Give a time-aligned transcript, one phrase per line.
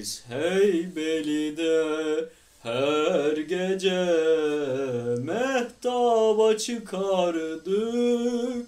[0.00, 2.28] Biz Heybeli'de
[2.62, 4.06] her gece
[5.22, 8.66] mehtaba çıkardık.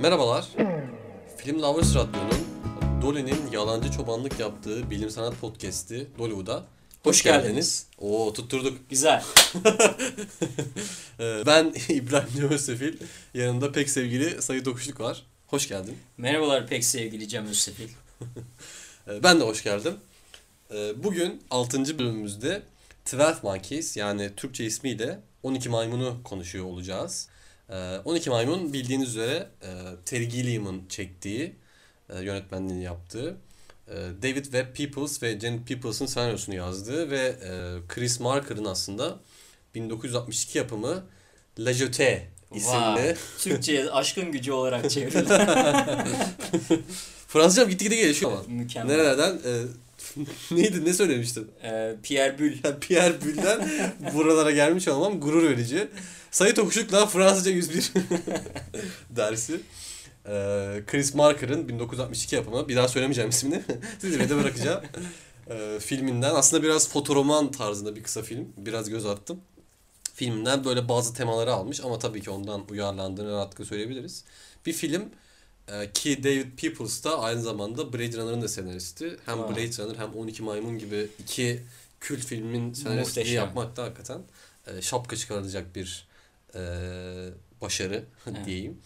[0.00, 0.46] Merhabalar.
[1.36, 2.45] Film Lovers Radyo'nun
[3.06, 6.66] Dolly'nin yalancı çobanlık yaptığı bilim sanat podcast'i Dollywood'a hoş,
[7.04, 7.44] Hoş geldiniz.
[7.46, 7.86] geldiniz.
[7.98, 8.90] Oo tutturduk.
[8.90, 9.24] Güzel.
[11.20, 12.96] Ee, ben İbrahim Cemözsefil.
[13.34, 15.26] Yanımda pek sevgili Sayit Okuşluk var.
[15.46, 15.98] Hoş geldin.
[16.16, 17.88] Merhabalar pek sevgili Cem Özsefil.
[19.08, 19.94] Ee, ben de hoş geldim.
[20.74, 21.98] Ee, bugün 6.
[21.98, 22.62] bölümümüzde
[23.14, 27.28] 12 Monkeys yani Türkçe ismiyle 12 Maymun'u konuşuyor olacağız.
[27.70, 29.70] Ee, 12 Maymun bildiğiniz üzere e,
[30.04, 31.56] Terry Gilliam'ın çektiği,
[32.10, 33.36] e, yönetmenliğini yaptığı,
[33.88, 37.50] e, David Webb Peoples ve Janet Peoples'ın senaryosunu yazdığı ve e,
[37.88, 39.18] Chris Marker'ın aslında
[39.74, 41.04] 1962 yapımı
[41.58, 42.20] La Jetée
[42.54, 43.16] isimli Vay.
[43.38, 45.28] Türkçe'ye aşkın gücü olarak çevrildi.
[47.28, 48.42] Fransızcam gitgide gelişiyor ama.
[48.48, 48.94] Mükemmel.
[48.94, 49.32] Nerelerden?
[49.32, 49.52] E,
[50.50, 50.84] neydi?
[50.84, 51.50] Ne söylemiştin?
[51.62, 52.54] Ee, Pierre.
[52.64, 53.70] Yani Pierre Bull'den
[54.14, 55.88] buralara gelmiş olmam gurur verici.
[56.30, 57.92] Sayı Okuşuk'la Fransızca 101
[59.10, 59.60] dersi.
[60.28, 62.68] Ee, Chris Marker'ın 1962 yapımı.
[62.68, 63.62] Bir daha söylemeyeceğim ismini.
[63.98, 64.84] Sizi de bırakacağım.
[65.50, 66.34] Ee, filminden.
[66.34, 68.48] Aslında biraz fotoroman tarzında bir kısa film.
[68.56, 69.40] Biraz göz attım.
[70.14, 74.24] Filminden böyle bazı temaları almış ama tabii ki ondan uyarlandığını rahatlıkla söyleyebiliriz.
[74.66, 75.04] Bir film
[75.68, 79.16] e, ki David Peoples da aynı zamanda Blade Runner'ın da senaristi.
[79.26, 79.54] Hem Wow.
[79.56, 81.62] Blade Runner hem 12 Maymun gibi iki
[82.00, 84.20] kült filmin senaristliği yapmak da hakikaten
[84.66, 86.06] e, şapka çıkarılacak bir
[86.54, 86.60] e,
[87.60, 88.46] başarı Evet.
[88.46, 88.78] diyeyim.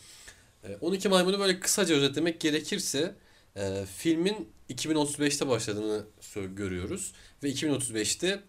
[0.64, 3.14] E, 12 Maymun'u böyle kısaca özetlemek gerekirse
[3.56, 6.04] e, filmin 2035'te başladığını
[6.56, 8.40] görüyoruz ve 2035'te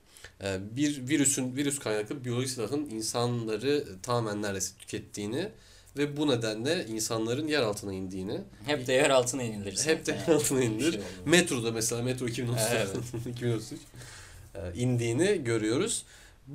[0.43, 5.49] e, bir virüsün virüs kaynaklı biyolojik silahın insanları tamamen neredeyse tükettiğini
[5.97, 9.79] ve bu nedenle insanların yer altına indiğini Hep de yer altına inilir.
[9.85, 10.91] hep de yer altına inilir.
[10.91, 11.01] Şey.
[11.25, 12.87] Metroda mesela Metro 2033 Evet.
[13.35, 13.79] 2033
[14.55, 16.05] e, indiğini görüyoruz.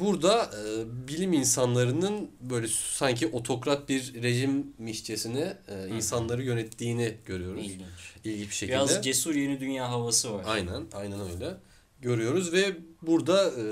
[0.01, 7.67] Burada e, bilim insanlarının böyle sanki otokrat bir rejimmişçesine e, insanları yönettiğini görüyoruz.
[7.67, 7.89] İlginç.
[8.25, 8.77] İlginç bir şekilde.
[8.77, 10.45] Biraz cesur yeni dünya havası var.
[10.47, 11.55] Aynen, aynen öyle.
[12.01, 13.65] Görüyoruz ve burada e,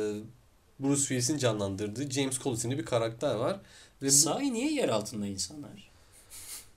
[0.80, 3.60] Bruce Willis'in canlandırdığı James Collins'in bir karakter var.
[4.02, 5.90] Ve bu, Sahi niye yer altında insanlar?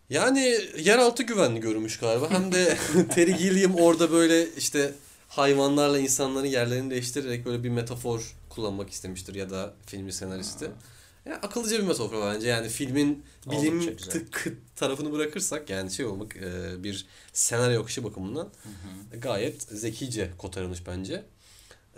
[0.09, 2.29] yani yeraltı güvenli görünmüş galiba.
[2.29, 2.78] Hem de
[3.16, 4.94] Terry Gilliam orada böyle işte
[5.29, 10.72] hayvanlarla insanların yerlerini değiştirerek böyle bir metafor kullanmak istemiştir ya da filmin senaristi.
[11.25, 12.47] Ya akıllıca bir metafor bence.
[12.47, 18.50] Yani filmin bilim tık tarafını bırakırsak yani şey olmak e, bir senaryo akışı bakımından
[19.22, 21.23] gayet zekice kotarılmış bence.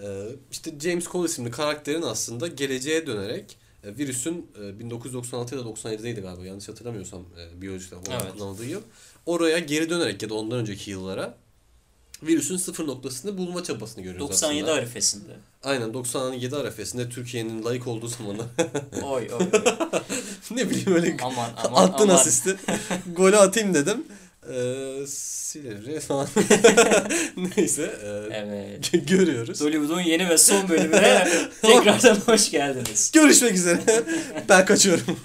[0.01, 5.65] E, işte James Cole isimli karakterin aslında geleceğe dönerek e, virüsün e, 1996 ya da
[5.69, 8.33] 97'deydi galiba yanlış hatırlamıyorsam e, biyolojik olarak Evet.
[8.33, 8.81] kullanıldığı yıl.
[9.25, 11.37] Oraya geri dönerek ya da ondan önceki yıllara
[12.23, 14.77] virüsün sıfır noktasını bulma çabasını görüyoruz 97 aslında.
[14.77, 15.31] arifesinde.
[15.63, 18.43] Aynen 97 arifesinde Türkiye'nin layık olduğu zamanda
[19.03, 19.61] Oy oy oy.
[20.51, 22.15] ne bileyim öyle aman aman attın aman.
[22.15, 22.55] asisti.
[23.15, 24.03] Golü atayım dedim.
[24.53, 26.27] Ee, Silivri falan.
[27.57, 27.83] Neyse.
[28.03, 29.07] e, Evet.
[29.07, 29.61] görüyoruz.
[29.61, 31.27] Hollywood'un yeni ve son bölümüne
[31.61, 33.11] tekrardan hoş geldiniz.
[33.13, 34.03] Görüşmek üzere.
[34.49, 35.19] ben kaçıyorum.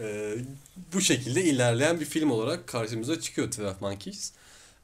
[0.00, 0.34] Ee,
[0.94, 4.32] bu şekilde ilerleyen bir film olarak karşımıza çıkıyor 12 Monkeys.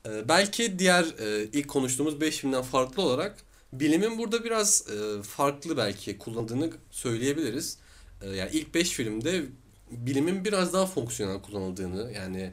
[0.09, 3.37] Ee, belki diğer e, ilk konuştuğumuz 5 filmden farklı olarak
[3.73, 7.79] bilimin burada biraz e, farklı belki kullandığını söyleyebiliriz.
[8.23, 9.43] Ee, yani ilk 5 filmde
[9.91, 12.51] bilimin biraz daha fonksiyonel kullanıldığını yani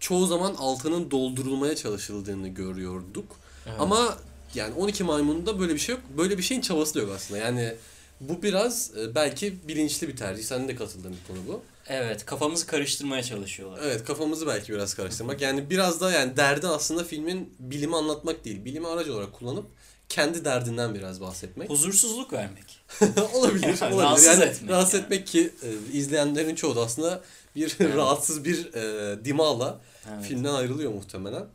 [0.00, 3.36] çoğu zaman altının doldurulmaya çalışıldığını görüyorduk.
[3.66, 3.80] Evet.
[3.80, 4.18] Ama
[4.54, 6.04] yani 12 Maymun'da böyle bir şey yok.
[6.18, 7.40] Böyle bir şeyin çabası da yok aslında.
[7.40, 7.74] Yani
[8.20, 10.44] bu biraz e, belki bilinçli bir tercih.
[10.44, 11.62] Senin de katıldığın bir konu bu.
[11.88, 13.80] Evet kafamızı karıştırmaya çalışıyorlar.
[13.84, 15.40] Evet kafamızı belki biraz karıştırmak.
[15.40, 18.64] Yani biraz da yani derdi aslında filmin bilimi anlatmak değil.
[18.64, 19.66] Bilimi aracı olarak kullanıp
[20.08, 21.70] kendi derdinden biraz bahsetmek.
[21.70, 22.80] Huzursuzluk vermek.
[23.34, 23.66] olabilir.
[23.80, 24.02] Yani olabilir.
[24.02, 25.04] rahatsız yani etmek rahatsız yani.
[25.04, 27.22] etmek ki e, izleyenlerin çoğu da aslında
[27.56, 27.94] bir Evet.
[27.96, 29.80] rahatsız bir e, dimağla
[30.12, 30.24] Evet.
[30.24, 31.46] filmden ayrılıyor muhtemelen.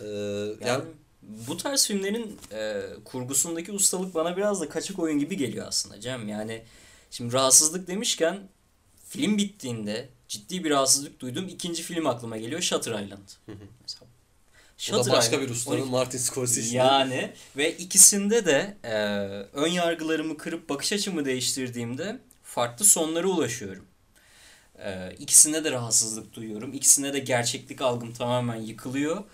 [0.00, 0.84] E, Yani, yani
[1.22, 6.28] bu tarz filmlerin e, kurgusundaki ustalık bana biraz da kaçık oyun gibi geliyor aslında Cem.
[6.28, 6.62] Yani
[7.10, 8.38] şimdi rahatsızlık demişken
[9.18, 13.28] film bittiğinde ciddi bir rahatsızlık duyduğum ikinci film aklıma geliyor Shutter Island.
[14.78, 16.78] Mesela o da başka Island, bir ustanın 12 Martin Scorsese'nin.
[16.78, 18.94] Yani ve ikisinde de e,
[19.52, 23.84] ön yargılarımı kırıp bakış açımı değiştirdiğimde farklı sonlara ulaşıyorum.
[24.78, 26.72] E, ikisinde de rahatsızlık duyuyorum.
[26.72, 29.24] İkisinde de gerçeklik algım tamamen yıkılıyor.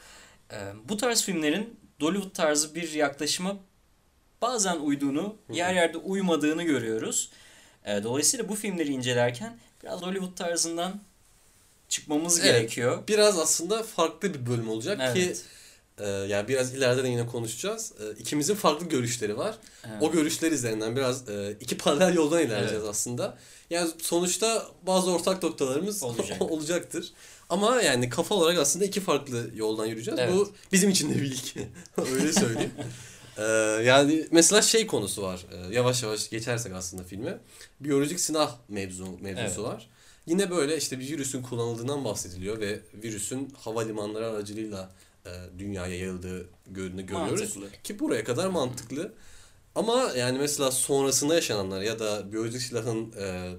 [0.53, 3.57] E, bu tarz filmlerin Dollywood tarzı bir yaklaşıma
[4.43, 7.31] bazen uyduğunu, yer yerde uymadığını görüyoruz.
[7.85, 11.01] E, dolayısıyla bu filmleri incelerken biraz Hollywood tarzından
[11.89, 12.45] çıkmamız Evet.
[12.55, 13.03] gerekiyor.
[13.09, 15.45] Biraz aslında farklı bir bölüm olacak ki Evet.
[15.99, 17.93] e, yani biraz ileride de yine konuşacağız.
[18.01, 19.55] E, ikimizin farklı görüşleri var.
[19.85, 19.97] Evet.
[20.03, 23.39] O görüşler üzerinden biraz e, iki paralel yoldan ilerleyeceğiz aslında.
[23.71, 26.43] Yani sonuçta bazı ortak noktalarımız Olacak.
[26.43, 27.13] olacaktır.
[27.51, 30.21] Ama yani kafa olarak aslında iki farklı yoldan yürüyeceğiz.
[30.23, 30.35] Evet.
[30.35, 31.55] Bu bizim için de bir.
[32.15, 32.73] Öyle söyleyeyim.
[33.41, 33.45] Ee,
[33.83, 35.47] yani mesela şey konusu var.
[35.53, 37.39] Ee, yavaş yavaş geçersek aslında filme.
[37.81, 39.59] Biyolojik silah mevzu mevzusu Evet.
[39.59, 39.89] var.
[40.27, 44.91] Yine böyle işte bir virüsün kullanıldığından bahsediliyor ve virüsün havalimanları aracılığıyla
[45.27, 47.57] e, dünyaya yayıldığı görünü görüyoruz.
[47.57, 47.83] Mantıklı.
[47.83, 49.13] Ki buraya kadar mantıklı.
[49.75, 53.53] Ama yani mesela sonrasında yaşananlar ya da biyolojik silahın e,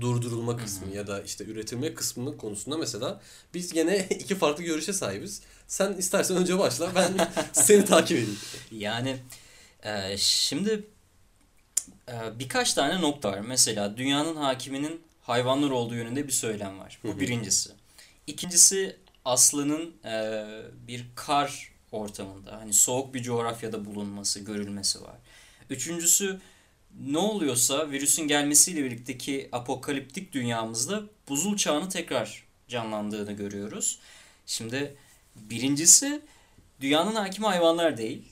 [0.00, 3.20] durdurulma kısmı ya da işte üretilme kısmının konusunda mesela
[3.54, 5.42] biz gene iki farklı görüşe sahibiz.
[5.66, 8.38] Sen istersen önce başla ben seni takip edeyim.
[8.70, 9.16] Yani
[9.82, 10.84] e, şimdi
[12.08, 13.38] e, birkaç tane nokta var.
[13.40, 16.98] Mesela dünyanın hakiminin hayvanlar olduğu yönünde bir söylem var.
[17.04, 17.70] Bu birincisi.
[18.26, 20.44] İkincisi Aslı'nın e,
[20.88, 25.16] bir kar ortamında hani soğuk bir coğrafyada bulunması, görülmesi var.
[25.70, 26.40] Üçüncüsü
[27.06, 33.98] ne oluyorsa virüsün gelmesiyle birlikteki apokaliptik dünyamızda buzul çağını tekrar canlandığını görüyoruz.
[34.46, 34.94] Şimdi
[35.36, 36.22] birincisi
[36.80, 38.22] dünyanın hakimi hayvanlar değil,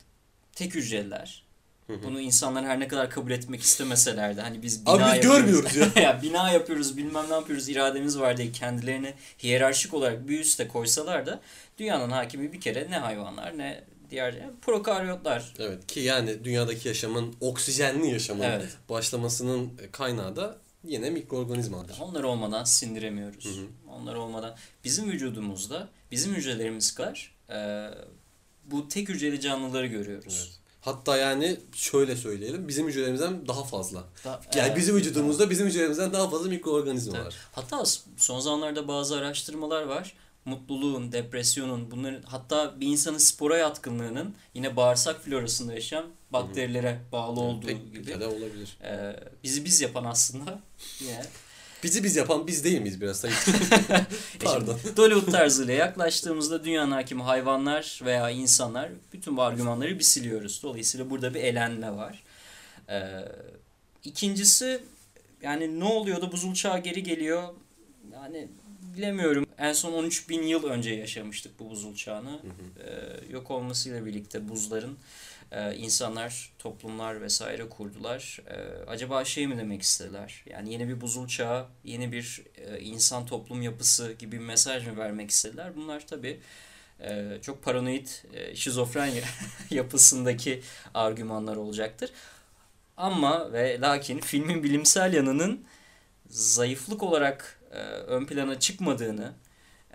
[0.53, 1.49] tek hücreliler.
[1.87, 2.03] Hı hı.
[2.03, 5.41] Bunu insanlar her ne kadar kabul etmek istemeseler de hani biz bina Abi biz yapıyoruz.
[5.41, 6.03] görmüyoruz ya.
[6.03, 11.27] ya bina yapıyoruz bilmem ne yapıyoruz irademiz var diye kendilerini hiyerarşik olarak bir üste koysalar
[11.27, 11.41] da
[11.79, 15.55] dünyanın hakimi bir kere ne hayvanlar ne diğer prokaryotlar.
[15.59, 18.69] Evet ki yani dünyadaki yaşamın oksijenli yaşamın Evet.
[18.89, 21.99] başlamasının kaynağı da yine mikroorganizmalar.
[22.01, 23.45] Onlar olmadan sindiremiyoruz.
[23.45, 23.67] Hı hı.
[24.01, 27.89] Onlar olmadan bizim vücudumuzda bizim hücrelerimiz kadar e,
[28.65, 30.45] bu tek hücreli canlıları görüyoruz.
[30.49, 30.59] Evet.
[30.81, 34.05] Hatta yani şöyle söyleyelim bizim hücrelerimizden daha fazla.
[34.25, 34.77] Da- Yani evet.
[34.77, 37.27] bizim vücudumuzda bizim hücrelerimizden daha fazla mikroorganizma Evet.
[37.27, 37.35] var.
[37.53, 37.85] Hatta
[38.17, 40.13] son zamanlarda bazı araştırmalar var.
[40.49, 47.67] Mutluluğun, depresyonun, bunların hatta bir insanın spora yatkınlığının yine bağırsak florasında yaşayan bakterilere bağlı olduğu
[47.67, 48.21] Pek gibi.
[48.21, 48.79] de olabilir.
[48.83, 50.61] Ee, bizi biz yapan aslında
[51.01, 51.23] yine
[51.85, 53.37] Bizi biz yapan biz değil miyiz biraz Sayın?
[54.45, 54.75] Pardon.
[54.75, 60.61] E şimdi Dollywood tarzıyla yaklaştığımızda dünyanın hakimi hayvanlar veya insanlar bütün bu argümanları bir siliyoruz.
[60.63, 62.23] Dolayısıyla burada bir elenme var.
[62.91, 63.11] Ee,
[64.05, 64.81] ikincisi
[65.43, 67.43] yani ne oluyor da buzul çağı geri geliyor?
[68.13, 68.49] Yani
[68.97, 69.48] bilemiyorum.
[69.59, 72.41] En son 13 bin yıl önce yaşamıştık bu buzul çağını.
[72.87, 74.99] Ee, yok olmasıyla birlikte buzların
[75.53, 78.41] e, insanlar, toplumlar vesaire kurdular.
[78.47, 80.45] Ee, acaba şey mi demek istediler?
[80.47, 84.97] Yani yeni bir buzul çağı, yeni bir e, insan toplum yapısı gibi bir mesaj mı
[84.97, 85.77] vermek istediler?
[85.77, 86.41] Bunlar tabii
[87.01, 89.13] e, çok paranoid, e, şizofren
[89.71, 90.63] yapısındaki
[90.95, 92.11] argümanlar olacaktır.
[92.97, 95.65] Ama ve lakin filmin bilimsel yanının
[96.29, 99.33] zayıflık olarak e, ön plana çıkmadığını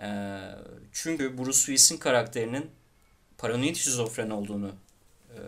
[0.00, 0.40] e,
[0.92, 2.66] çünkü Bruce Willis'in karakterinin
[3.38, 4.70] paranoid şizofren olduğunu
[5.30, 5.38] e,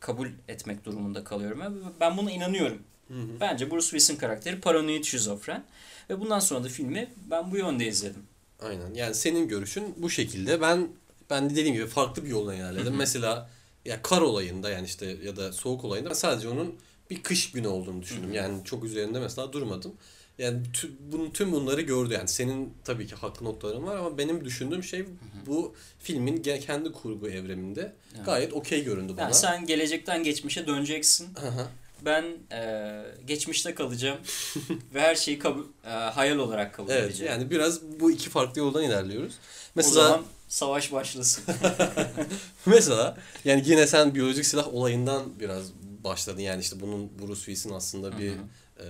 [0.00, 1.94] kabul etmek durumunda kalıyorum.
[2.00, 2.82] Ben buna inanıyorum.
[3.08, 3.40] Hı hı.
[3.40, 5.64] Bence Bruce Willis'in karakteri paranoid şizofren.
[6.10, 8.22] Ve bundan sonra da filmi ben bu yönde izledim.
[8.60, 8.94] Aynen.
[8.94, 10.60] Yani senin görüşün bu şekilde.
[10.60, 10.88] Ben
[11.30, 12.96] ben de dediğim gibi farklı bir yoldan ilerledim.
[12.96, 13.50] Mesela
[13.84, 16.76] ya kar olayında yani işte ya da soğuk olayında sadece onun
[17.10, 18.32] bir kış günü olduğunu düşündüm.
[18.32, 19.94] Yani çok üzerinde mesela durmadım.
[20.40, 22.28] Yani tü, bunun tüm bunları gördü yani.
[22.28, 25.04] Senin tabii ki haklı noktaların var ama benim düşündüğüm şey
[25.46, 28.26] bu filmin kendi kurgu evreninde Evet.
[28.26, 29.22] gayet okey göründü bana.
[29.22, 31.28] Yani sen gelecekten geçmişe döneceksin.
[31.36, 31.68] Aha.
[32.04, 34.18] Ben e, geçmişte kalacağım
[34.94, 37.32] ve her şeyi kabul, e, hayal olarak kabul Evet edeceğim.
[37.32, 39.32] yani biraz bu iki farklı yoldan ilerliyoruz.
[39.34, 39.36] o
[39.74, 41.44] Mesela zaman savaş başlasın.
[42.66, 45.72] Mesela yani yine sen biyolojik silah olayından biraz
[46.04, 46.40] başladın.
[46.40, 48.32] Yani işte bunun Bruce Willis'in aslında bir
[48.78, 48.86] e,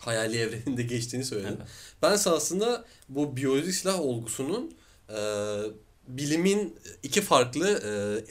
[0.00, 1.56] hayali evreninde geçtiğini söyledin.
[1.56, 1.68] Evet.
[2.02, 4.74] Ben aslında bu biyolojik silah olgusunun
[5.08, 5.18] e,
[6.08, 7.68] bilimin iki farklı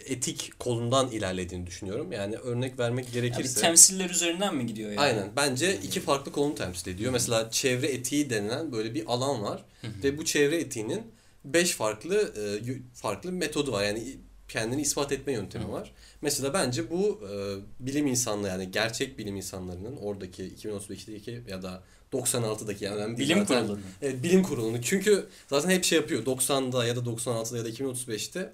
[0.08, 2.12] e, etik kolundan ilerlediğini düşünüyorum.
[2.12, 3.62] Yani örnek vermek Yani bir gerekirse.
[3.62, 5.00] temsiller üzerinden mi gidiyor yani?
[5.00, 5.30] Aynen.
[5.36, 7.12] Bence iki farklı konu temsil ediyor.
[7.12, 9.66] Mesela çevre etiği denilen böyle bir alan var.
[10.04, 11.02] Ve bu çevre etiğinin
[11.46, 12.34] beş farklı
[12.66, 13.84] e, farklı metodu var.
[13.84, 14.18] Yani
[14.50, 15.92] kendini ispat etme yöntemi var.
[16.22, 17.34] Mesela bence bu e,
[17.86, 23.68] bilim insanlığı yani gerçek bilim insanlarının oradaki 2035'teki ya da 96'daki yani ben Bilim zaten-
[23.68, 23.80] kurulu.
[24.02, 24.82] Evet, bilim kurulunu.
[24.82, 26.26] Çünkü zaten hep şey yapıyor.
[26.26, 28.54] 90'da ya da 96'da ya da 2035'te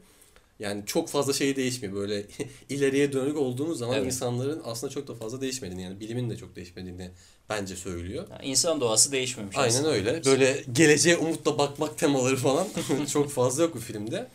[0.60, 1.96] yani çok fazla şey değişmiyor.
[1.96, 2.26] Böyle
[2.70, 4.06] ileriye dönük olduğumuz zaman Evet.
[4.06, 7.12] insanların aslında çok da fazla değişmediğini yani bilimin de çok değişmediğini
[7.50, 8.28] bence söylüyor.
[8.32, 9.58] Yani insan doğası değişmemiş.
[9.58, 9.90] Aynen aslında.
[9.92, 10.26] öyle.
[10.26, 12.68] Böyle geleceğe umutla bakmak temaları falan
[13.14, 14.28] çok fazla yok bu filmde.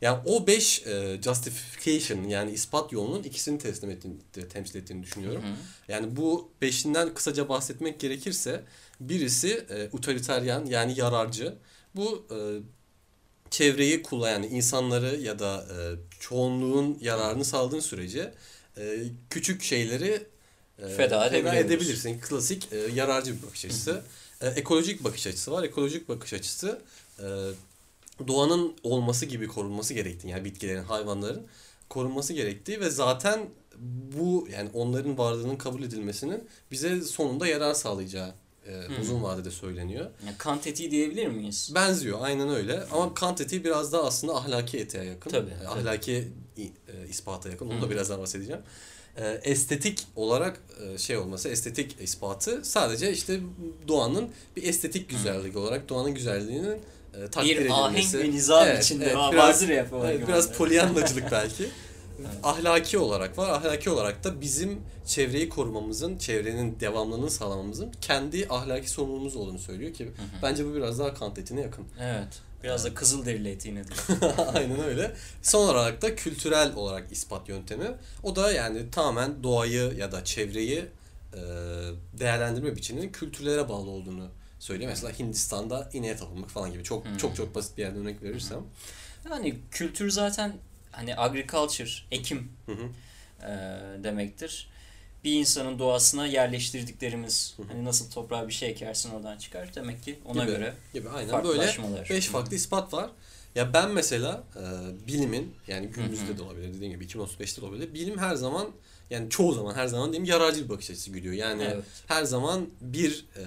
[0.00, 4.16] Yani o 5 e, justification yani ispat yolunun ikisini teslim ettiğini,
[4.52, 5.42] temsil ettiğini düşünüyorum.
[5.42, 5.56] Hı hı.
[5.88, 8.62] Yani bu beşinden kısaca bahsetmek gerekirse
[9.00, 11.54] birisi e, utilitarian yani yararcı.
[11.96, 12.38] Bu e,
[13.50, 15.76] çevreyi kullanan insanları ya da e,
[16.20, 18.34] çoğunluğun yararını sağladığın sürece
[18.78, 18.98] e,
[19.30, 20.26] küçük şeyleri
[20.82, 21.60] e, Feda edebiliyoruz.
[21.60, 22.20] edebilirsin.
[22.20, 24.02] Klasik e, yararcı bir bakış açısı.
[24.40, 25.62] E, ekolojik bakış açısı var.
[25.62, 26.80] Ekolojik bakış açısı
[27.18, 27.26] e,
[28.28, 31.46] doğanın olması gibi korunması gerektiği yani bitkilerin, hayvanların
[31.88, 33.40] korunması gerektiği ve zaten
[34.18, 38.28] bu yani onların varlığının kabul edilmesinin bize sonunda yarar sağlayacağı
[38.66, 39.00] e, Hmm.
[39.00, 40.10] uzun vadede söyleniyor.
[40.26, 41.72] Yani kant etiği diyebilir miyiz?
[41.74, 45.30] Benziyor aynen öyle ama Kant etiği biraz daha aslında ahlaki etiğe yakın.
[45.30, 45.68] Tabii, E, tabii.
[45.68, 47.66] Ahlaki e, ispata yakın.
[47.70, 47.82] Onu Hı.
[47.82, 48.60] da birazdan bahsedeceğim.
[49.16, 53.40] E, estetik olarak e, şey olması, estetik ispatı sadece işte
[53.88, 56.78] doğanın bir estetik güzelliği olarak doğanın güzelliğinin
[57.24, 58.18] e, takdir Bir ahenk edilmesi.
[58.18, 61.68] ve nizam Evet, içinde evet, biraz- vardır ya falan Evet, biraz polyanlacılık belki.
[62.42, 63.48] Ahlaki olarak var.
[63.50, 70.08] Ahlaki olarak da bizim çevreyi korumamızın, çevrenin devamlılığını sağlamamızın kendi ahlaki sorumluluğumuz olduğunu söylüyor ki
[70.42, 71.84] bence bu biraz daha Kant etiğine yakın.
[72.00, 72.28] Evet.
[72.62, 73.96] Biraz da Kızılderili etiğinedir.
[74.54, 75.12] Aynen öyle.
[75.42, 77.86] Son olarak da kültürel olarak ispat yöntemi.
[78.22, 80.84] O da yani tamamen doğayı ya da çevreyi
[81.34, 81.40] e,
[82.18, 84.26] değerlendirme biçiminin kültürlere bağlı olduğunu
[84.58, 84.90] söylüyor.
[84.90, 86.84] Mesela Hindistan'da ineğe tapınmak falan gibi.
[86.84, 87.16] Çok Hmm.
[87.16, 88.60] çok çok basit bir yerden örnek verirsem.
[89.30, 90.52] Yani kültür zaten
[90.90, 92.88] hani agriculture, ekim Hı hı.
[93.46, 93.50] e,
[94.04, 94.68] demektir.
[95.24, 97.66] Bir insanın doğasına yerleştirdiklerimiz Hı hı.
[97.68, 99.74] hani nasıl toprağa bir şey ekersin oradan çıkar.
[99.74, 100.52] Demek ki ona Gibi.
[100.52, 101.76] göre Gibi aynen böyle
[102.10, 103.10] beş farklı ispat var.
[103.54, 104.62] Ya ben mesela e,
[105.06, 107.94] bilimin yani günümüzde de olabilir dediğim gibi 2035'te de olabilir.
[107.94, 108.70] Bilim her zaman
[109.10, 111.34] yani çoğu zaman her zaman diyeyim yararcı bir bakış açısı güdüyor.
[111.34, 111.84] Yani Evet.
[112.06, 113.42] her zaman bir e,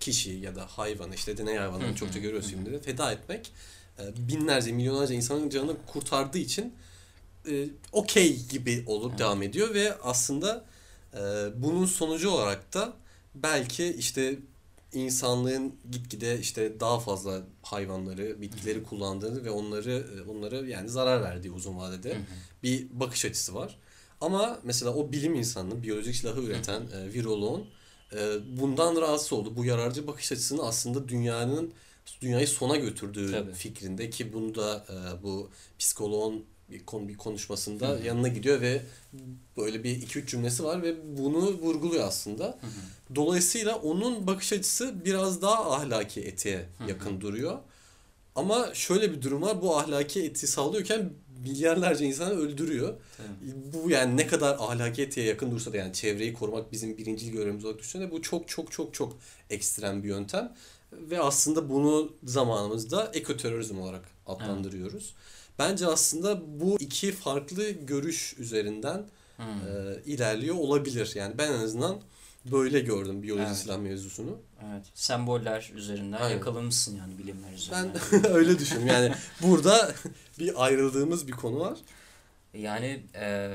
[0.00, 2.50] kişi ya da hayvan işte deney hayvanlarını çokça görüyoruz hı.
[2.50, 3.52] filmde feda etmek
[3.98, 6.74] e, binlerce milyonlarca insanın canını kurtardığı için
[7.48, 9.18] e, okey gibi olup Evet.
[9.18, 10.64] devam ediyor ve aslında
[11.14, 11.18] e,
[11.56, 12.92] bunun sonucu olarak da
[13.34, 14.38] belki işte
[14.92, 21.78] insanlığın gitgide işte daha fazla hayvanları, bitkileri kullandığını ve onları onları yani zarar verdiği uzun
[21.78, 22.22] vadede Hı hı.
[22.62, 23.78] bir bakış açısı var.
[24.20, 27.66] Ama mesela o bilim insanının, biyolojik silahı üreten e, viroloğun
[28.60, 29.56] bundan rahatsız oldu.
[29.56, 31.72] Bu yararcı bakış açısını aslında dünyanın
[32.20, 33.52] dünyayı sona götürdüğü Tabii.
[33.52, 38.06] fikrinde ki bunu da e, bu psikoloğun bir, konu, bir konuşmasında Hı hı.
[38.06, 38.82] yanına gidiyor ve
[39.56, 42.44] böyle bir iki üç cümlesi var ve bunu vurguluyor aslında.
[42.44, 43.14] Hı hı.
[43.14, 46.88] Dolayısıyla onun bakış açısı biraz daha ahlaki etiğe Hı hı.
[46.88, 47.58] yakın duruyor.
[48.34, 49.62] Ama şöyle bir durum var.
[49.62, 51.12] Bu ahlaki etiği sağlıyorken
[51.42, 52.94] milyarlarca insanı öldürüyor.
[53.16, 53.52] Tabii.
[53.72, 57.64] Bu yani ne kadar ahlaki etiğe yakın dursa da yani çevreyi korumak bizim birincil görevimiz
[57.64, 59.16] olarak de bu çok çok çok çok
[59.50, 60.52] ekstrem bir yöntem.
[60.92, 65.14] Ve aslında bunu zamanımızda ekoterörizm olarak adlandırıyoruz.
[65.58, 69.42] Bence aslında bu iki farklı görüş üzerinden Hı.
[69.42, 71.12] e, ilerliyor olabilir.
[71.14, 71.96] Yani ben en azından
[72.52, 73.56] böyle gördüm biyoloji Evet.
[73.56, 74.38] silah mevzusunu.
[74.70, 74.84] Evet.
[74.94, 76.34] Semboller üzerinden Aynen.
[76.34, 78.30] yakalamışsın yani bilimler Ben üzerinden.
[78.34, 78.88] öyle düşünüyorum.
[78.88, 79.94] Yani burada
[80.38, 81.78] bir ayrıldığımız bir konu var.
[82.54, 83.54] Yani e,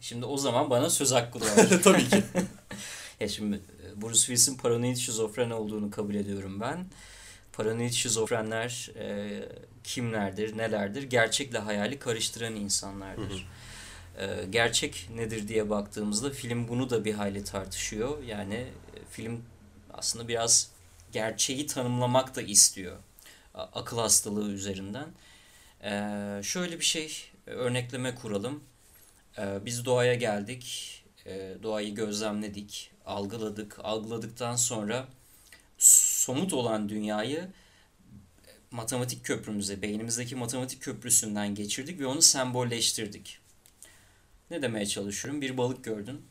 [0.00, 1.82] şimdi o zaman bana söz hakkı doğar.
[1.82, 2.24] Tabii ki.
[3.20, 6.86] ya şimdi e, Bruce Willis'in paranoid şizofren olduğunu kabul ediyorum ben.
[7.52, 9.42] Paranoid şizofrenler e,
[9.84, 11.02] kimlerdir, nelerdir?
[11.02, 13.48] Gerçekle hayali karıştıran insanlardır.
[14.18, 18.22] E, gerçek nedir diye baktığımızda film bunu da bir hayli tartışıyor.
[18.22, 19.42] Yani e, film
[19.92, 20.70] aslında biraz
[21.12, 22.96] gerçeği tanımlamak da istiyor.
[23.54, 25.06] Akıl hastalığı üzerinden.
[25.84, 25.90] E,
[26.42, 28.64] şöyle bir şey e, örnekleme kuralım.
[29.38, 30.96] E, biz doğaya geldik.
[31.26, 33.78] E, doğayı gözlemledik, algıladık.
[33.82, 35.08] Algıladıktan sonra
[35.78, 43.38] somut olan dünyayı e, matematik köprümüze, beynimizdeki matematik köprüsünden geçirdik ve onu sembolleştirdik.
[44.50, 45.40] Ne demeye çalışıyorum?
[45.40, 46.22] Bir balık gördün.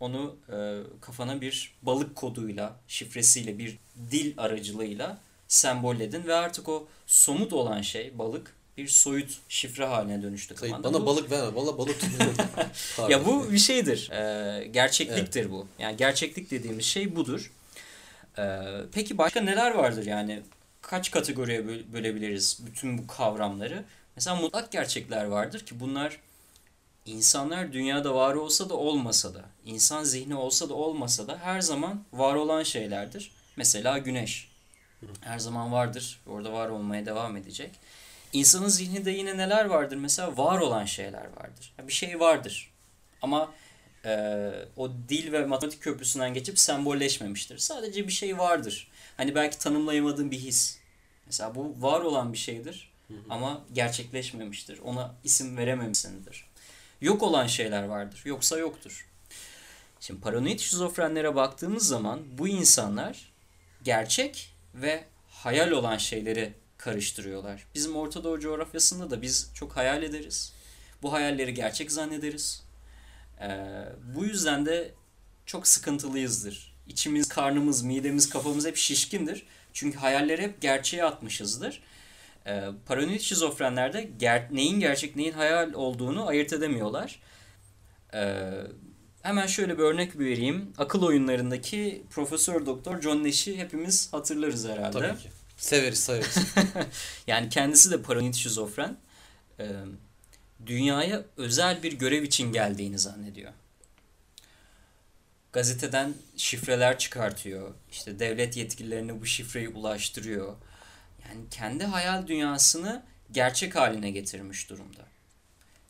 [0.00, 3.78] Onu e, kafana bir balık koduyla, şifresiyle, bir
[4.10, 10.56] dil aracılığıyla sembolledin ve artık o somut olan şey balık bir soyut şifre haline dönüştü
[10.56, 11.54] Sayın, bana Bu- balık verme.
[11.54, 11.96] Valla balık
[13.08, 14.10] ya bu bir şeydir.
[14.12, 15.66] Ee, gerçekliktir bu.
[15.78, 17.52] Yani gerçeklik dediğimiz şey budur.
[18.38, 18.60] Ee,
[18.92, 20.42] peki başka neler vardır yani?
[20.82, 23.84] Kaç kategoriye böl- bölebiliriz bütün bu kavramları?
[24.16, 26.18] Mesela mutlak gerçekler vardır ki bunlar
[27.06, 32.04] insanlar dünyada var olsa da olmasa da, insan zihni olsa da olmasa da her zaman
[32.12, 33.30] var olan şeylerdir.
[33.56, 34.48] Mesela güneş.
[35.20, 36.20] Her zaman vardır.
[36.26, 37.70] Orada var olmaya devam edecek.
[38.34, 39.96] İnsanın zihninde yine neler vardır?
[39.96, 41.74] Mesela var olan şeyler vardır.
[41.82, 42.70] Bir şey vardır.
[43.22, 43.54] Ama
[44.04, 47.58] e, o dil ve matematik köprüsünden geçip sembolleşmemiştir.
[47.58, 48.88] Sadece bir şey vardır.
[49.16, 50.78] Hani belki tanımlayamadığın bir his.
[51.26, 52.92] Mesela bu var olan bir şeydir.
[53.30, 54.78] Ama gerçekleşmemiştir.
[54.78, 56.46] Ona isim verememişsindir.
[57.00, 58.22] Yok olan şeyler vardır.
[58.24, 59.06] Yoksa yoktur.
[60.00, 63.32] Şimdi paranoid şizofrenlere baktığımız zaman bu insanlar
[63.82, 66.52] gerçek ve hayal olan şeyleri
[66.84, 67.66] karıştırıyorlar.
[67.74, 70.52] Bizim Orta Doğu coğrafyasında da biz çok hayal ederiz.
[71.02, 72.62] Bu hayalleri gerçek zannederiz.
[73.40, 73.48] Ee,
[74.16, 74.94] bu yüzden de
[75.46, 76.74] çok sıkıntılıyızdır.
[76.88, 79.46] İçimiz, karnımız, midemiz, kafamız hep şişkindir.
[79.72, 81.82] Çünkü hayalleri hep gerçeğe atmışızdır.
[82.46, 87.20] Ee, paranoid şizofrenlerde ger- neyin gerçek neyin hayal olduğunu ayırt edemiyorlar.
[88.14, 88.50] Ee,
[89.22, 90.72] hemen şöyle bir örnek vereyim.
[90.78, 94.98] Akıl oyunlarındaki Profesör Doktor John Nash'i hepimiz hatırlarız herhalde.
[94.98, 95.28] Tabii ki.
[95.56, 96.36] Severiz severiz.
[97.26, 98.96] Yani kendisi de paranoid şizofren.
[99.60, 99.66] Ee,
[100.66, 103.52] dünyaya özel bir görev için geldiğini zannediyor.
[105.52, 107.74] Gazeteden şifreler çıkartıyor.
[107.90, 110.56] İşte devlet yetkililerine bu şifreyi ulaştırıyor.
[111.28, 115.02] Yani kendi hayal dünyasını gerçek haline getirmiş durumda.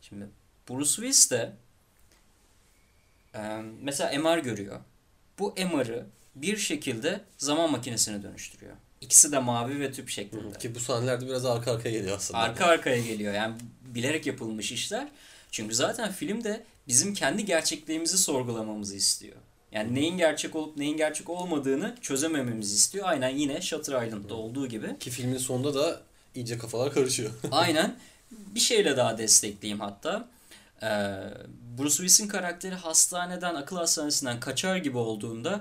[0.02, 0.26] Şimdi
[0.68, 1.52] Bruce Willis de
[3.80, 4.80] mesela MR görüyor.
[5.38, 8.76] Bu MR'ı bir şekilde zaman makinesine dönüştürüyor.
[9.04, 10.58] İkisi de mavi ve tüp şeklinde.
[10.58, 12.40] Ki bu sahnelerde biraz arka arkaya geliyor aslında.
[12.40, 13.34] Arka arkaya geliyor.
[13.34, 15.08] Yani bilerek yapılmış işler.
[15.50, 19.36] Çünkü zaten film de bizim kendi gerçekliğimizi sorgulamamızı istiyor.
[19.72, 23.08] Yani neyin gerçek olup neyin gerçek olmadığını çözemememizi istiyor.
[23.08, 24.98] Aynen yine Shutter Island'da olduğu gibi.
[24.98, 26.00] Ki filmin sonunda da
[26.34, 27.30] iyice kafalar karışıyor.
[27.50, 27.96] Aynen.
[28.30, 30.28] Bir şeyle daha destekleyeyim hatta.
[30.82, 30.86] Ee,
[31.78, 35.60] Bruce Willis'in karakteri hastaneden, akıl hastanesinden kaçar gibi olduğunda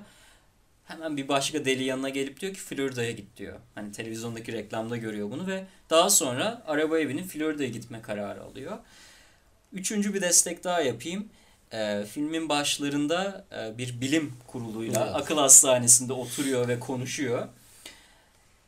[0.86, 3.60] hemen bir başka deli yanına gelip diyor ki Florida'ya git diyor.
[3.76, 8.78] Hani televizyondaki reklamda görüyor bunu ve daha sonra arabaya binip Florida'ya gitme kararı alıyor.
[9.74, 11.30] Üçüncü bir destek daha yapayım.
[11.74, 15.16] Ee, filmin başlarında e, bir bilim kuruluyla Evet.
[15.16, 17.48] akıl hastanesinde oturuyor ve konuşuyor.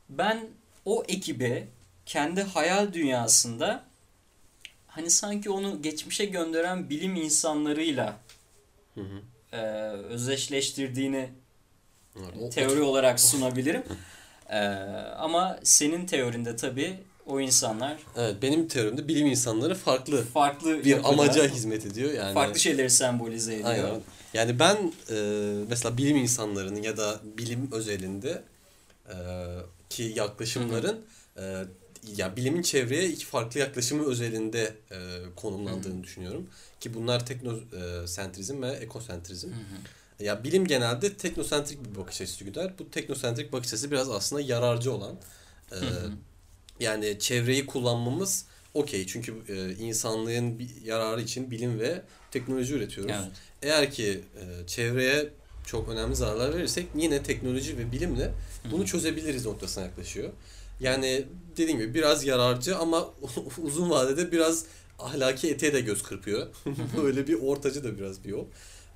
[0.10, 0.48] Ben
[0.86, 1.68] o ekibi
[2.06, 3.84] kendi hayal dünyasında
[4.88, 8.18] hani sanki onu geçmişe gönderen bilim insanlarıyla
[8.96, 9.22] Hı hı.
[9.58, 11.30] e, özdeşleştirdiğini
[12.16, 13.84] Evet, teori olarak sunabilirim.
[14.50, 14.60] E,
[15.18, 21.08] ama senin teorinde tabii o insanlar Evet benim teorimde bilim insanları farklı farklı bir yapıda,
[21.08, 22.14] amaca hizmet ediyor.
[22.14, 23.70] Yani farklı şeyleri sembolize ediyor.
[23.70, 24.02] Aynen.
[24.34, 25.16] Yani ben e,
[25.70, 28.44] mesela bilim insanlarının ya da bilim özelinde
[29.10, 29.16] e,
[29.90, 31.06] ki yaklaşımların
[31.38, 31.64] e,
[32.18, 34.98] ya bilimin çevreye iki farklı yaklaşımı özelinde e,
[35.36, 36.50] konumlandığını düşünüyorum.
[36.80, 39.48] Ki bunlar teknosentrizm ve ekosentrizm.
[39.48, 39.78] Hı hı.
[40.20, 42.74] Ya bilim genelde teknosentrik bir bakış açısı güder.
[42.80, 45.16] Bu teknosentrik bakış açısı biraz aslında yararcı olan.
[45.72, 45.78] e,
[46.80, 49.08] yani çevreyi kullanmamız okey.
[49.08, 52.02] Çünkü e, insanlığın bir yararı için bilim ve
[52.32, 53.16] teknoloji üretiyoruz.
[53.16, 53.32] Evet.
[53.62, 55.30] Eğer ki e, çevreye
[55.66, 58.32] çok önemli zararlar verirsek yine teknoloji ve bilimle
[58.72, 60.30] bunu çözebiliriz noktasına yaklaşıyor.
[60.80, 61.26] Yani
[61.58, 63.10] dediğim gibi biraz yararcı ama
[63.64, 64.66] uzun vadede biraz
[65.00, 66.48] ahlaki etiğe de göz kırpıyor.
[67.04, 68.46] böyle bir ortacı da biraz bir yol.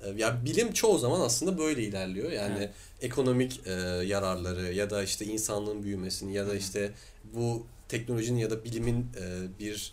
[0.04, 2.32] E, Ya bilim çoğu zaman aslında böyle ilerliyor.
[2.32, 2.70] Yani Evet.
[3.00, 3.70] ekonomik e,
[4.06, 6.92] yararları ya da işte insanlığın büyümesini ya da işte
[7.34, 9.92] bu teknolojinin ya da bilimin e, bir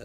[0.00, 0.04] e,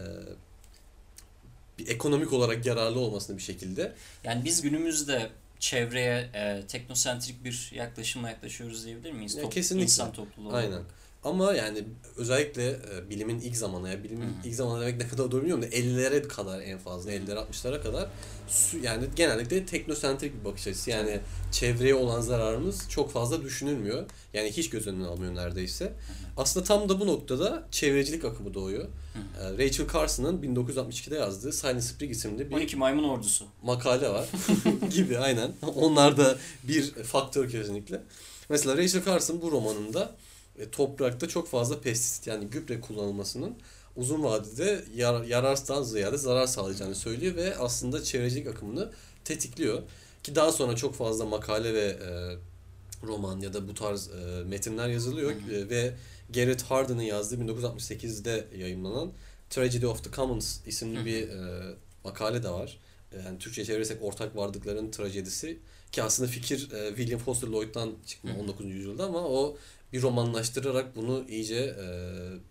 [1.78, 3.92] bir ekonomik olarak yararlı olmasını bir şekilde
[4.24, 9.34] Yani biz günümüzde çevreye e, teknosentrik bir yaklaşımla yaklaşıyoruz diyebilir miyiz?
[9.36, 9.84] Ya Top- kesinlikle.
[9.84, 10.82] İnsan topluluğu olarak.
[11.24, 11.84] Ama yani
[12.16, 14.30] özellikle e, bilimin ilk zamanı ya bilimin hı.
[14.44, 18.08] ilk zamanı demek ne kadar doğru bilmiyorum da 50'lere kadar en fazla 50'lere 60'lara kadar
[18.48, 20.90] su, yani genellikle teknosentrik bir bakış açısı.
[20.90, 21.20] Yani
[21.52, 24.06] çevreye olan zararımız çok fazla düşünülmüyor.
[24.34, 25.92] Yani hiç göz önüne almıyor neredeyse.
[26.36, 28.88] Aslında tam da bu noktada çevrecilik akımı doğuyor.
[29.40, 33.44] E, Rachel Carson'ın 1962'de yazdığı Silent Spring isimli bir 12 maymun ordusu.
[33.62, 34.28] makale var
[34.90, 35.52] gibi aynen.
[35.76, 38.02] Onlar da bir faktör kesinlikle.
[38.48, 40.12] Mesela Rachel Carson bu romanında
[40.58, 43.54] e, toprakta çok fazla pestisit yani gübre kullanılmasının
[43.96, 48.92] uzun vadede yar, yararsızdan ziyade zarar sağlayacağını söylüyor ve aslında çevrecilik akımını
[49.24, 49.82] tetikliyor.
[50.22, 52.36] Ki daha sonra çok fazla makale ve e,
[53.06, 55.94] roman ya da bu tarz e, metinler yazılıyor E, ve
[56.34, 59.12] Garrett Hardin'in yazdığı 1968'de yayımlanan
[59.50, 62.78] Tragedy of the Commons isimli bir e, makale de var.
[63.12, 65.58] E, Yani Türkçe çevirirsek ortak varlıkların trajedisi
[65.92, 68.40] ki aslında fikir e, William Foster Lloyd'dan çıkma Hı hı.
[68.40, 68.66] 19.
[68.66, 69.56] yüzyılda ama o
[69.92, 71.86] bir romanlaştırarak bunu iyice e,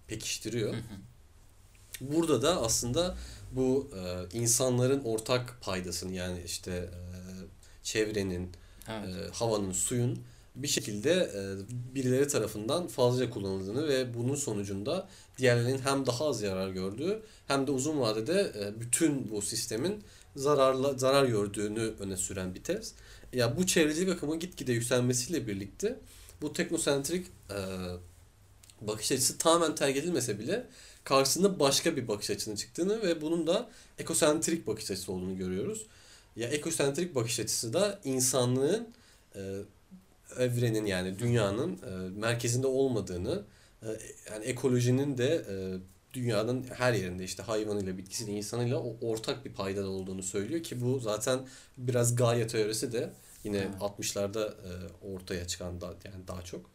[0.08, 0.74] pekiştiriyor.
[0.74, 2.12] Hı hı.
[2.14, 3.16] Burada da aslında
[3.52, 7.10] bu e, insanların ortak paydasını yani işte e,
[7.84, 8.50] çevrenin,
[8.90, 9.16] Evet.
[9.16, 10.20] e, havanın, suyun
[10.56, 11.42] bir şekilde e,
[11.96, 17.72] birileri tarafından fazlaca kullanıldığını ve bunun sonucunda diğerlerinin hem daha az zarar gördüğü hem de
[17.72, 20.04] uzun vadede e, bütün bu sistemin
[20.36, 22.94] zararla zarar gördüğünü öne süren bir tez.
[23.34, 26.00] Ya bu çevrecilik akımı gitgide yükselmesiyle birlikte
[26.42, 27.60] bu teknosentrik e,
[28.82, 30.68] bakış açısı tamamen terk edilmese bile
[31.04, 35.86] karşısında başka bir bakış açısının çıktığını ve bunun da ekosentrik bakış açısı olduğunu görüyoruz.
[36.36, 38.88] Ya ekosentrik bakış açısı da insanlığın
[39.36, 39.40] e,
[40.38, 43.44] evrenin yani dünyanın e, merkezinde olmadığını
[43.84, 43.88] e,
[44.32, 45.56] yani ekolojinin de e,
[46.14, 51.40] dünyanın her yerinde işte hayvanıyla, bitkisiyle, insanıyla ortak bir payda olduğunu söylüyor ki bu zaten
[51.78, 53.10] biraz Gaia teorisi de
[53.44, 53.76] yine Evet.
[53.80, 54.72] 60'larda e,
[55.14, 56.70] ortaya çıkan da yani daha çok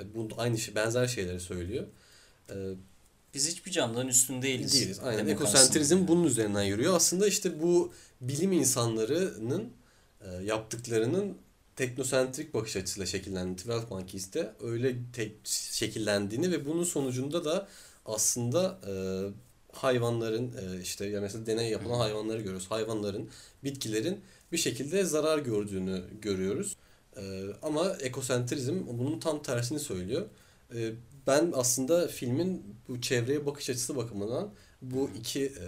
[0.00, 1.86] e, bu aynı şey benzer şeyleri söylüyor.
[2.50, 2.54] E,
[3.34, 4.72] Biz hiçbir canlıların üstün değiliz.
[4.74, 5.00] Değiliz.
[5.00, 5.26] Aynen.
[5.26, 6.08] Ekosentrizm aslında.
[6.08, 6.96] bunun üzerinden yürüyor.
[6.96, 9.72] Aslında işte bu bilim insanlarının
[10.20, 11.38] e, yaptıklarının
[11.76, 13.56] teknosentrik bakış açısıyla şekillendi.
[13.56, 17.68] Twelve Monkeys'te öyle tek şekillendiğini ve bunun sonucunda da
[18.06, 18.92] aslında e,
[19.72, 22.70] hayvanların e, işte ya mesela deney yapılan hayvanları görüyoruz.
[22.70, 23.30] Hayvanların,
[23.64, 24.20] bitkilerin
[24.52, 26.76] bir şekilde zarar gördüğünü görüyoruz.
[27.16, 27.22] E,
[27.62, 30.26] ama ekosentrizm bunun tam tersini söylüyor.
[30.74, 30.92] E,
[31.26, 34.50] ben aslında filmin bu çevreye bakış açısı bakımından
[34.82, 35.66] bu iki e,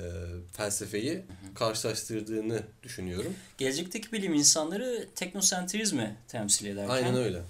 [0.53, 1.23] felsefeyi
[1.55, 3.35] karşılaştırdığını düşünüyorum.
[3.59, 7.43] Gelecekteki bilim insanları teknosentrizmi temsil ederken Aynen öyle.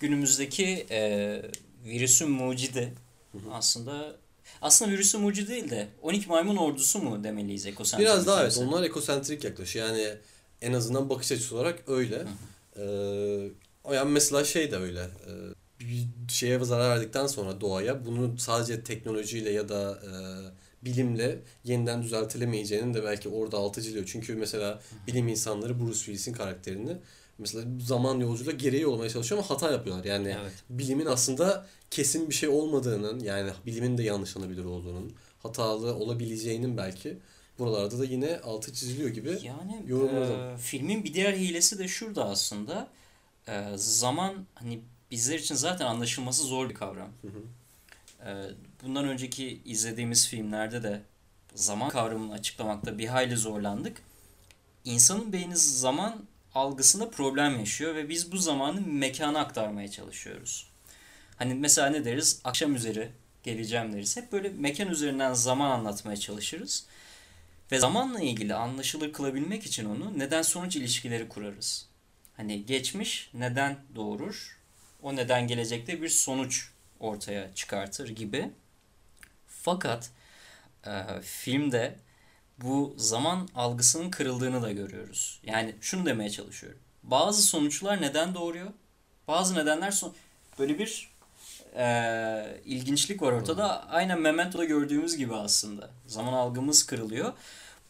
[0.00, 1.42] günümüzdeki e,
[1.84, 2.92] virüsün mucidi
[3.52, 4.16] aslında
[4.62, 8.12] aslında virüsün mucidi değil de 12 maymun ordusu mu demeliyiz ekosentrizm?
[8.12, 9.88] Biraz daha evet onlar ekosentrik yaklaşıyor.
[9.88, 10.08] Yani
[10.64, 12.24] en azından bakış açısı olarak öyle.
[12.76, 12.84] Ee,
[13.94, 15.00] yani mesela şey de öyle.
[15.00, 15.30] Ee,
[15.80, 20.10] bir şeye zarar verdikten sonra doğaya bunu sadece teknolojiyle ya da e,
[20.84, 24.06] bilimle yeniden düzeltilemeyeceğinin de belki orada altı çiziliyor.
[24.06, 26.96] Çünkü mesela bilim insanları Bruce Willis'in karakterini
[27.38, 30.04] mesela zaman yolculuğuyla geriye olmaya çalışıyor ama hata yapıyorlar.
[30.04, 30.52] Yani Evet.
[30.70, 37.18] bilimin aslında kesin bir şey olmadığının yani bilimin de yanlışlanabilir olduğunun hatalı olabileceğinin belki
[37.58, 39.38] buralarda da yine altı çiziliyor gibi.
[39.42, 40.40] Yani yorumladım.
[40.40, 42.88] e, filmin bir diğer hilesi de şurada aslında.
[43.48, 47.08] E, zaman hani bizler için zaten anlaşılması zor bir kavram.
[47.22, 47.42] Hı hı.
[48.30, 48.50] E,
[48.82, 51.02] bundan önceki izlediğimiz filmlerde de
[51.54, 54.02] zaman kavramını açıklamakta bir hayli zorlandık.
[54.84, 60.68] İnsanın beyni zaman algısında problem yaşıyor ve biz bu zamanı mekana aktarmaya çalışıyoruz.
[61.36, 62.40] Hani mesela ne deriz?
[62.44, 63.10] Akşam üzeri
[63.42, 64.16] geleceğim deriz.
[64.16, 66.86] Hep böyle mekan üzerinden zaman anlatmaya çalışırız.
[67.72, 71.88] Ve zamanla ilgili anlaşılır kılabilmek için onu neden sonuç ilişkileri kurarız.
[72.36, 74.58] Hani geçmiş neden doğurur?
[75.02, 78.50] O neden gelecekte bir sonuç ortaya çıkartır gibi.
[79.48, 80.10] Fakat
[80.86, 81.96] e, filmde
[82.58, 85.40] bu zaman algısının kırıldığını da görüyoruz.
[85.42, 86.80] Yani şunu demeye çalışıyorum.
[87.02, 88.72] Bazı sonuçlar neden doğuruyor?
[89.28, 90.14] Bazı nedenler son
[90.58, 91.10] böyle bir
[91.74, 93.88] e, ilginçlik var ortada.
[93.88, 95.90] Aynen Memento'da gördüğümüz gibi aslında.
[96.06, 97.32] Zaman algımız kırılıyor.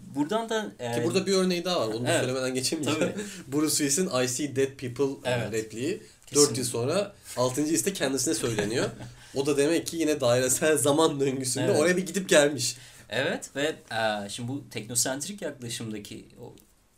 [0.01, 1.95] Buradan da e, Ki burada bir örneği daha var.
[1.95, 2.21] Onu Evet.
[2.21, 3.13] söylemeden geçemeyeceğim.
[3.53, 5.53] Bruce Willis'in I See Dead People Evet.
[5.53, 6.03] repliği.
[6.27, 6.49] Kesin.
[6.49, 7.63] 4 yıl sonra 6.
[7.63, 8.91] iste kendisine söyleniyor.
[9.35, 11.81] o da demek ki yine dairesel zaman döngüsünde Evet.
[11.81, 12.77] oraya bir gidip gelmiş.
[13.09, 16.55] Evet ve e, şimdi bu teknosentrik yaklaşımdaki o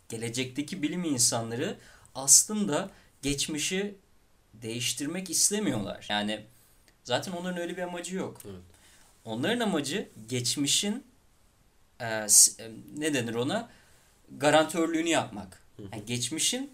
[0.08, 1.76] gelecekteki bilim insanları
[2.14, 2.90] aslında
[3.22, 3.94] geçmişi
[4.54, 6.06] değiştirmek istemiyorlar.
[6.10, 6.44] Yani
[7.06, 8.40] zaten onların öyle bir amacı yok.
[8.44, 8.60] Evet.
[9.24, 11.04] Onların amacı geçmişin
[12.00, 12.26] e, e,
[12.98, 13.68] ne denir ona
[14.38, 15.62] garantörlüğünü yapmak.
[15.92, 16.70] Yani geçmişin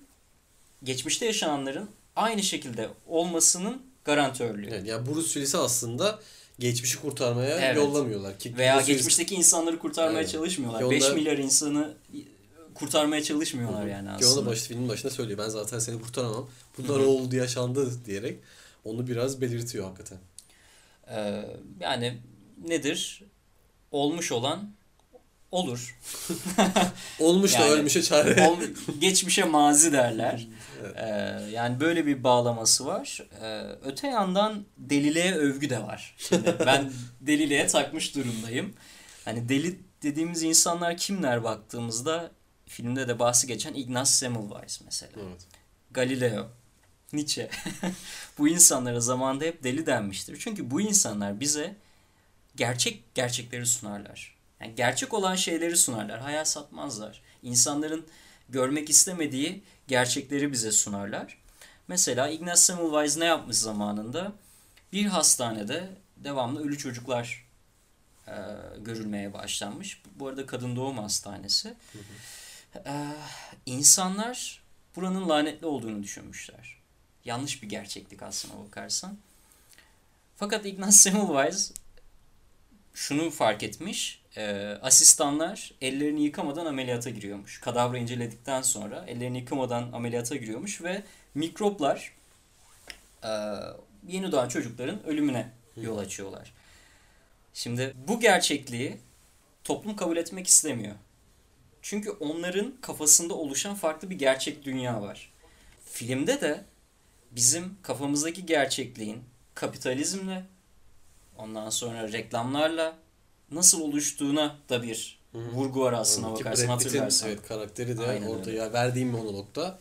[0.84, 4.68] geçmişte yaşananların aynı şekilde olmasının garantörlüğü.
[4.68, 6.18] Evet, yani Bruce Willis'i aslında
[6.58, 7.76] geçmişi kurtarmaya Evet.
[7.76, 8.38] yollamıyorlar.
[8.38, 10.30] Ki Veya Bruce Willis- geçmişteki insanları kurtarmaya Evet.
[10.30, 10.84] çalışmıyorlar.
[10.84, 11.94] Ki 5 onda- milyar insanı
[12.74, 14.50] kurtarmaya çalışmıyorlar yani Ki onu aslında.
[14.50, 15.38] baş, filmin başında söylüyor.
[15.38, 16.48] Ben zaten seni kurtaramam.
[16.78, 18.38] Bunlar oldu yaşandı diyerek
[18.84, 20.18] onu biraz belirtiyor hakikaten.
[21.08, 21.44] Ee,
[21.80, 22.18] yani
[22.68, 23.22] nedir?
[23.90, 24.72] Olmuş olan
[25.50, 25.98] olur.
[27.20, 28.48] Olmuş da Yani- ölmüşe çare.
[28.48, 28.58] Ol-
[29.00, 30.48] geçmişe mazi derler.
[30.84, 30.96] Evet.
[30.96, 33.22] Ee, yani böyle bir bağlaması var.
[33.42, 36.14] Ee, öte yandan deliliğe övgü de var.
[36.18, 38.74] Şimdi ben deliliğe takmış durumdayım.
[39.24, 42.30] Hani deli dediğimiz insanlar kimler baktığımızda
[42.66, 45.12] filmde de bahsi geçen Ignaz Semmelweis mesela.
[45.16, 45.46] Evet.
[45.90, 46.48] Galileo,
[47.12, 47.50] Nietzsche.
[48.38, 50.38] bu insanlara zamanında hep deli denmiştir.
[50.40, 51.76] Çünkü bu insanlar bize
[52.56, 54.36] gerçek gerçekleri sunarlar.
[54.60, 56.20] Yani gerçek olan şeyleri sunarlar.
[56.20, 57.22] Hayal satmazlar.
[57.42, 58.06] İnsanların
[58.48, 61.38] görmek istemediği gerçekleri bize sunarlar.
[61.88, 64.32] Mesela Ignaz Semmelweis ne yapmış zamanında?
[64.92, 67.46] Bir hastanede devamlı ölü çocuklar
[68.28, 68.34] e,
[68.78, 70.02] görülmeye başlanmış.
[70.14, 71.74] Bu arada kadın doğum hastanesi.
[72.86, 72.92] E,
[73.66, 74.62] insanlar
[74.96, 76.71] buranın lanetli olduğunu düşünmüşler.
[77.24, 79.18] Yanlış bir gerçeklik aslına bakarsan.
[80.36, 81.72] Fakat Ignaz Semmelweis
[82.94, 84.22] şunu fark etmiş.
[84.36, 87.60] e, asistanlar ellerini yıkamadan ameliyata giriyormuş.
[87.60, 91.02] Kadavra inceledikten sonra ellerini yıkamadan ameliyata giriyormuş ve
[91.34, 92.12] mikroplar
[93.24, 93.30] e,
[94.08, 96.52] yeni doğan çocukların ölümüne yol açıyorlar.
[97.54, 98.96] Şimdi bu gerçekliği
[99.64, 100.94] toplum kabul etmek istemiyor.
[101.82, 105.32] Çünkü onların kafasında oluşan farklı bir gerçek dünya var.
[105.84, 106.64] Filmde de
[107.36, 109.18] bizim kafamızdaki gerçekliğin
[109.54, 110.44] kapitalizmle
[111.38, 112.98] ondan sonra reklamlarla
[113.50, 117.28] nasıl oluştuğuna da bir vurgu var bakarsın Brad Pitt'in, hatırlarsan.
[117.28, 118.58] Evet karakteri de Aynen orada öyle.
[118.58, 119.78] ya verdiğim monologda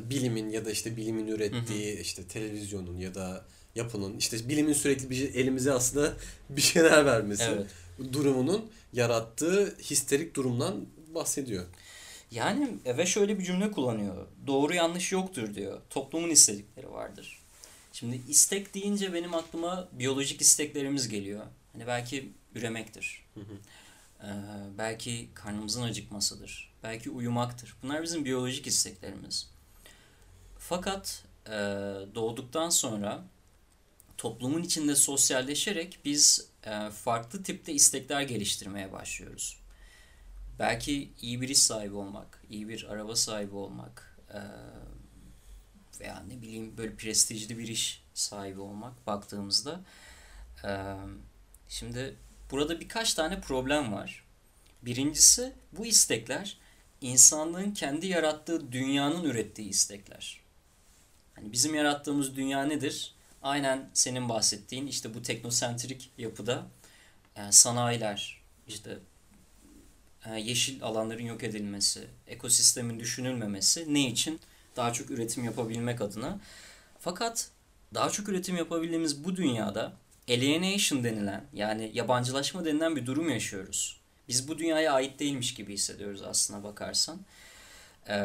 [0.00, 5.14] bilimin ya da işte bilimin ürettiği işte televizyonun ya da yapının işte bilimin sürekli bir
[5.14, 6.12] şey- elimize aslında
[6.50, 7.66] bir şeyler vermesi Evet.
[8.12, 11.64] durumunun yarattığı histerik durumdan bahsediyor.
[12.32, 14.26] Yani ve şöyle bir cümle kullanıyor.
[14.46, 15.80] Doğru yanlış yoktur diyor.
[15.90, 17.38] Toplumun istedikleri vardır.
[17.92, 21.46] Şimdi istek deyince benim aklıma biyolojik isteklerimiz geliyor.
[21.72, 23.24] Hani belki üremektir.
[24.22, 24.26] Ee,
[24.78, 26.72] belki karnımızın acıkmasıdır.
[26.82, 27.76] Belki uyumaktır.
[27.82, 29.50] Bunlar bizim biyolojik isteklerimiz.
[30.58, 31.50] Fakat e,
[32.14, 33.24] doğduktan sonra
[34.18, 39.61] toplumun içinde sosyalleşerek biz e, farklı tipte istekler geliştirmeye başlıyoruz.
[40.58, 44.18] Belki iyi bir iş sahibi olmak, iyi bir araba sahibi olmak
[46.00, 49.80] veya ne bileyim böyle prestijli bir iş sahibi olmak baktığımızda.
[51.68, 52.16] Şimdi
[52.50, 54.24] burada birkaç tane problem var.
[54.82, 56.58] Birincisi bu istekler
[57.00, 60.40] insanlığın kendi yarattığı dünyanın ürettiği istekler.
[61.34, 63.14] Hani bizim yarattığımız dünya nedir?
[63.42, 66.66] Aynen senin bahsettiğin işte bu teknosentrik yapıda
[67.36, 68.98] yani sanayiler, işte
[70.30, 74.40] yeşil alanların yok edilmesi, ekosistemin düşünülmemesi ne için?
[74.76, 76.38] Daha çok üretim yapabilmek adına.
[76.98, 77.50] Fakat
[77.94, 79.92] daha çok üretim yapabildiğimiz bu dünyada
[80.28, 84.00] alienation denilen yani yabancılaşma denilen bir durum yaşıyoruz.
[84.28, 87.20] Biz bu dünyaya ait değilmiş gibi hissediyoruz aslına bakarsan.
[88.06, 88.16] Ee,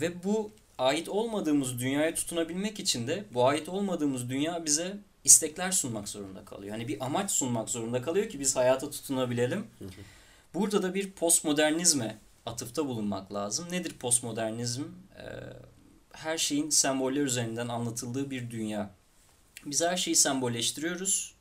[0.00, 6.08] ve bu ait olmadığımız dünyaya tutunabilmek için de bu ait olmadığımız dünya bize istekler sunmak
[6.08, 6.72] zorunda kalıyor.
[6.72, 9.66] Hani bir amaç sunmak zorunda kalıyor ki biz hayata tutunabilelim.
[10.54, 13.66] Burada da bir postmodernizme atıfta bulunmak lazım.
[13.70, 14.82] Nedir postmodernizm?
[14.82, 15.22] Ee,
[16.12, 18.90] her şeyin semboller üzerinden anlatıldığı bir dünya.
[19.66, 21.34] Biz her şeyi sembolleştiriyoruz.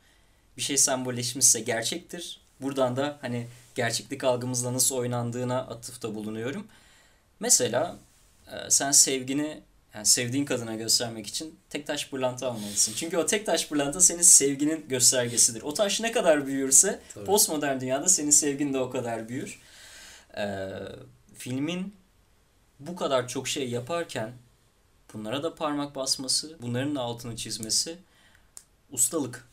[0.58, 2.42] Bir şey sembolleşmişse gerçektir.
[2.62, 6.68] Buradan da hani gerçeklik algımızla nasıl oynandığına atıfta bulunuyorum.
[7.40, 7.98] Mesela
[8.52, 9.62] e, sen sevgini
[9.96, 12.94] yani sevdiğin kadına göstermek için tek taş pırlanta almalısın.
[12.96, 15.62] Çünkü o tek taş pırlanta senin sevginin göstergesidir.
[15.62, 17.26] O taş ne kadar büyürse Tabii.
[17.26, 19.60] postmodern dünyada senin sevgin de o kadar büyür.
[20.38, 20.70] Ee,
[21.38, 21.96] filmin
[22.80, 24.34] bu kadar çok şey yaparken
[25.14, 27.98] bunlara da parmak basması, bunların da altını çizmesi
[28.92, 29.48] ustalık.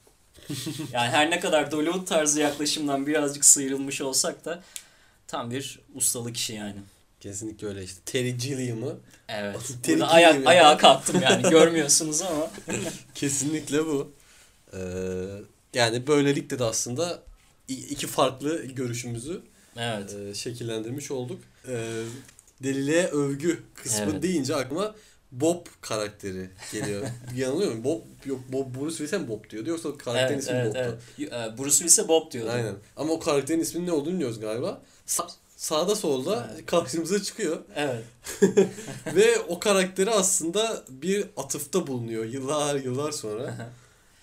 [0.93, 4.63] yani her ne kadar Hollywood tarzı yaklaşımdan birazcık sıyrılmış olsak da
[5.27, 6.81] tam bir ustalık işi yani.
[7.21, 8.31] Kesinlikle öyle işte.
[8.31, 8.97] Gilliam'ı
[9.29, 9.57] Evet.
[9.89, 12.51] Burada ayak, ayağa kalktım yani görmüyorsunuz ama.
[13.15, 14.13] kesinlikle bu.
[14.73, 14.79] Ee,
[15.75, 17.23] yani böylelikle de aslında
[17.69, 19.43] iki farklı görüşümüzü
[19.77, 20.15] Evet.
[20.15, 21.41] e, şekillendirmiş olduk.
[21.69, 22.03] Ee,
[22.63, 24.23] deliliğe övgü kısmı Evet.
[24.23, 24.95] deyince aklıma
[25.33, 27.07] Bob karakteri geliyor.
[27.37, 27.85] Yanılıyor muyum?
[27.85, 30.99] Bob yok Bob Bruce Willis'e mi Bob diyordu yoksa karakterin Evet, ismi evet, Bob'tu?
[31.19, 31.33] evet.
[31.33, 32.51] E, Bruce Willis'e Bob diyordu.
[32.51, 32.75] Aynen.
[32.97, 34.83] Ama o karakterin isminin ne olduğunu biliyoruz galiba.
[35.07, 37.59] Sa- sağda solda karşımıza çıkıyor.
[37.77, 38.05] Evet.
[39.15, 43.71] Ve o karakteri aslında bir atıfta bulunuyor yıllar yıllar sonra.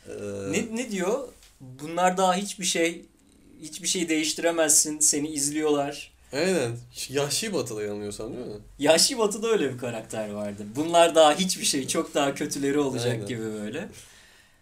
[0.10, 0.12] Ee,
[0.52, 1.28] Ne, ne diyor?
[1.62, 3.06] Bunlar daha hiçbir şey
[3.62, 5.00] hiçbir şey değiştiremezsin.
[5.00, 6.12] Seni izliyorlar.
[6.34, 6.78] Aynen.
[7.10, 8.54] Yahşi Batı'da yanılmıyorsam değil mi?
[8.80, 10.64] Yaşı Batı'da öyle bir karakter vardı.
[10.76, 11.88] Bunlar daha hiçbir şey.
[11.88, 13.26] Çok daha kötüleri olacak Aynen.
[13.26, 13.90] gibi böyle.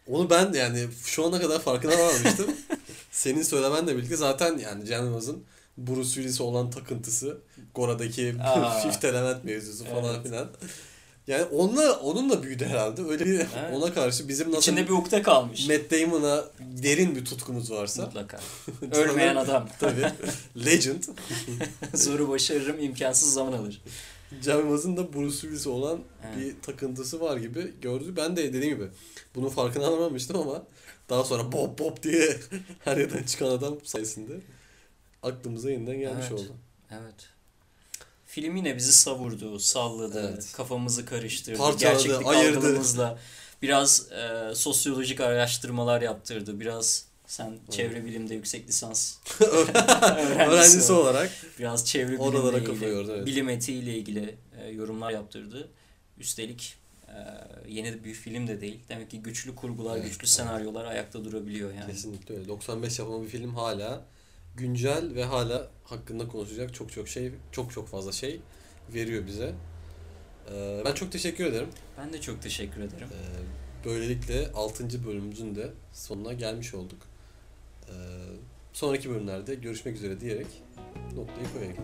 [0.08, 2.56] Onu ben yani şu ana kadar farkına varmamıştım.
[3.12, 5.44] Senin söylemenle birlikte zaten yani Can Yılmaz'ın
[5.78, 7.38] Bruce Willis'e olan takıntısı,
[7.76, 8.36] Gora'daki.
[8.84, 10.24] Fifth Element mevzusu falan Evet.
[10.28, 10.50] filan.
[11.28, 13.02] Yani onunla onunla büyüdü herhalde.
[13.04, 13.50] Öyle bir Evet.
[13.74, 15.68] ona karşı bizim nasıl İçinde bir ukde kalmış.
[15.68, 18.06] Matt Damon'a derin bir tutkumuz varsa.
[18.06, 18.40] Mutlaka.
[18.92, 19.70] Ölmeyen adam.
[19.80, 20.12] Tabii.
[20.66, 21.04] Legend.
[21.94, 23.82] Zoru başarırım imkansız zaman alır.
[24.46, 26.38] Yılmaz'ın da Bruce Willis'e olan Evet.
[26.38, 28.14] bir takıntısı var gibi gördü.
[28.18, 28.88] Ben de dediğim gibi
[29.36, 30.64] bunun farkına varmamıştım ama
[31.10, 32.38] daha sonra Bob Bob diye
[32.80, 34.34] her yerden çıkan adam sayesinde
[35.24, 36.40] aklımıza yeniden gelmiş Evet.
[36.40, 36.52] oldu.
[36.92, 37.30] Evet.
[38.26, 40.52] Film yine bizi savurdu, salladı, Evet.
[40.54, 42.58] kafamızı karıştırdı, Parçaladı, gerçeklik ayırdı.
[42.58, 43.20] algılarımızla
[43.62, 46.60] biraz e, sosyolojik araştırmalar yaptırdı.
[46.60, 49.16] Biraz sen çevre bilimde yüksek lisans
[50.50, 53.26] Öğrencisi olarak biraz çevre bilimle ilgili, yordu, evet.
[53.26, 55.70] bilim etiğiyle ilgili e, yorumlar yaptırdı.
[56.18, 56.76] Üstelik
[57.08, 57.14] e,
[57.68, 58.80] yeni bir film de değil.
[58.90, 60.30] Demek ki güçlü kurgular, Evet, güçlü evet.
[60.30, 61.92] senaryolar ayakta durabiliyor yani.
[61.92, 62.48] kesinlikle öyle.
[62.48, 64.06] 95 yapımı bir film hala
[64.56, 68.42] güncel ve hala hakkında konuşacak çok çok şey, çok çok fazla şey
[68.94, 69.56] veriyor bize.
[70.52, 71.70] Ee, ben çok teşekkür ederim.
[71.98, 73.08] Ben de çok teşekkür ederim.
[73.12, 75.06] Ee, Böylelikle 6.
[75.06, 77.02] bölümümüzün de sonuna gelmiş olduk.
[77.88, 77.94] Ee,
[78.74, 80.48] sonraki bölümlerde görüşmek üzere diyerek
[81.16, 81.78] noktayı koyayım.